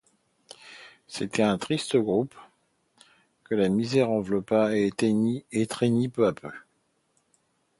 [1.05, 2.33] C’était un triste groupe
[3.43, 4.89] que la misère enveloppa et
[5.51, 6.49] étreignit peu à peu.